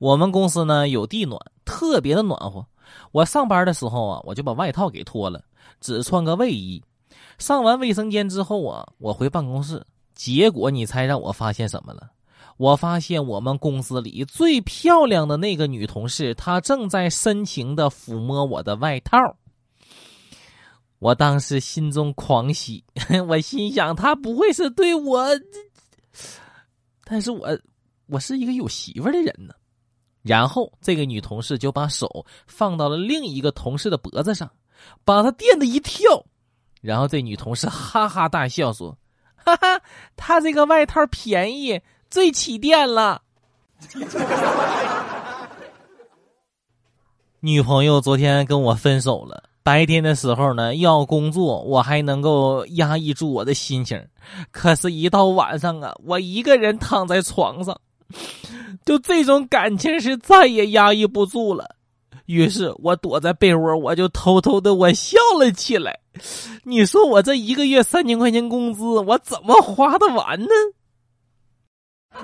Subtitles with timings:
[0.00, 2.66] 我们公司呢有地暖，特别的暖和。
[3.12, 5.44] 我上班的时候啊，我就把外套给脱了，
[5.78, 6.82] 只穿个卫衣。
[7.38, 9.84] 上完卫生间之后啊，我回办公室，
[10.14, 12.10] 结果你猜让我发现什么了？
[12.56, 19.18] 我发现我们公司里最漂亮的那个女同事，她正在深情的抚摸我的外套。
[20.98, 22.82] 我当时心中狂喜，
[23.28, 25.26] 我心想她不会是对我，
[27.04, 27.48] 但是我
[28.06, 29.54] 我是一个有媳妇的人呢。
[30.22, 34.50] 然后，这个女同事就把手放到了另一个同事的脖子上，
[35.04, 36.24] 把他电的一跳。
[36.82, 38.96] 然后，这女同事哈哈大笑说
[39.36, 39.80] ：“哈哈，
[40.16, 41.80] 他这个外套便宜，
[42.10, 43.22] 最起电了。”
[47.40, 49.44] 女朋友昨天跟我分手了。
[49.62, 53.98] 白天的时候呢，要工作，我还能够压抑住我的心情；
[54.50, 57.78] 可是，一到晚上啊，我一个人躺在床上。
[58.84, 61.76] 就这种感情是再也压抑不住了，
[62.26, 65.98] 于是我躲在被窝，我就偷偷的我笑了起来。
[66.64, 70.48] 你说我这一个月三千块钱工资，我怎么花得完呢？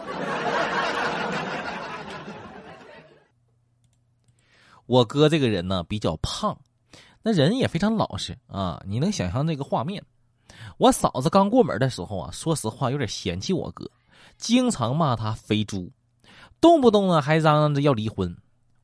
[4.87, 6.57] 我哥这个人呢比较胖，
[7.23, 8.83] 那人也非常老实啊。
[8.87, 10.03] 你能想象那个画面？
[10.79, 13.91] 我嫂子刚过门的时候啊，说实话有点嫌弃我哥，
[14.37, 15.91] 经常骂他肥猪。
[16.61, 18.37] 动不动呢还嚷嚷着要离婚，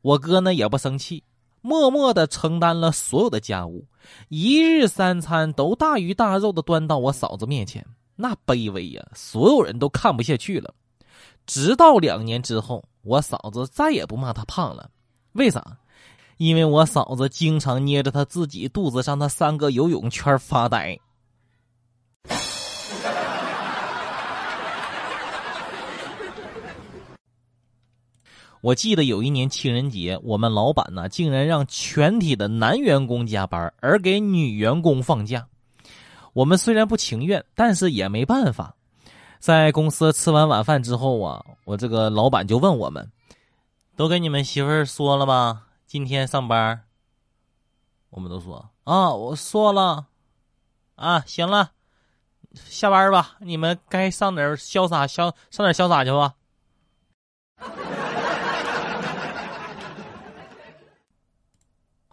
[0.02, 1.24] 我哥呢也不生气，
[1.62, 3.86] 默默的承担了所有的家务，
[4.28, 10.74] 一日三餐都大鱼大肉的端到我嫂子面前，那卑微呀，所有人都看不下去了。
[11.46, 14.90] 直到两年之后，我嫂子再也不骂他胖了，
[15.32, 15.78] 为啥？
[16.36, 20.98] 因为我嫂子经常捏着他自己肚子上的三个游泳圈发呆。
[28.62, 35.48] 我记得有一年情人节，我们老板呢竟然让全体的男员工加班，而给女员工放假。
[36.32, 38.76] 我们虽然不情愿，但是也没办法。
[39.40, 43.10] 在公司吃完晚饭之后啊，我这个老板就问我们
[43.96, 45.66] ：“都跟你们媳妇说了吧？
[45.88, 46.84] 今天上班？”
[48.10, 50.06] 我们都说：“啊，我说了。”
[50.94, 51.72] 啊，行了，
[52.54, 56.34] 下班吧，你们该上点潇洒潇上点潇洒去吧。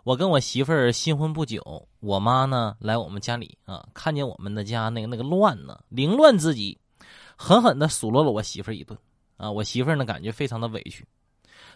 [0.04, 6.80] 我跟我媳妇儿新婚不久，我妈呢来我们家里啊，看见我们的家那个那个乱呢，凌乱之极，
[7.36, 8.98] 狠狠的数落了我媳妇儿一顿
[9.38, 9.52] 啊。
[9.52, 11.06] 我媳妇儿呢感觉非常的委屈。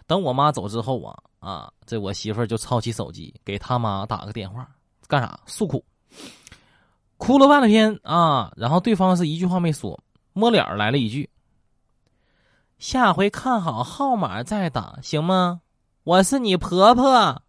[0.06, 4.68] 等我妈走之后啊啊，这我媳妇儿就抄起手机给他妈打个电话，
[5.06, 5.84] 干啥诉苦，
[7.18, 10.02] 哭了半天啊，然后对方是一句话没说，
[10.32, 11.28] 摸脸来了一句
[12.78, 15.60] ：“下回看好号码再打，行吗？
[16.04, 17.42] 我是你婆婆。”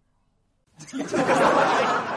[0.78, 2.15] 哈哈哈哈哈哈。